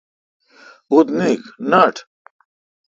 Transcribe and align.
اُتھ 0.91 1.11
نیکھ 1.17 1.45
نٹ۔ 1.69 1.95